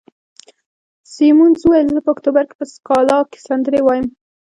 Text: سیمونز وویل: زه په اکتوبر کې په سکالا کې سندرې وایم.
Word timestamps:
سیمونز 1.13 1.59
وویل: 1.63 1.87
زه 1.95 1.99
په 2.05 2.09
اکتوبر 2.15 2.43
کې 2.49 2.55
په 2.59 2.65
سکالا 2.73 3.19
کې 3.31 3.39
سندرې 3.47 3.81
وایم. 3.83 4.07